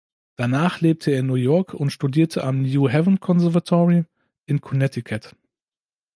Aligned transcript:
Danach 0.35 0.81
lebte 0.81 1.11
er 1.11 1.19
in 1.19 1.27
New 1.27 1.35
York 1.35 1.75
und 1.75 1.91
studierte 1.91 2.43
am 2.43 2.63
"New 2.63 2.89
Haven 2.91 3.19
Conservatory" 3.19 4.05
in 4.47 4.59
Connecticut. 4.59 5.35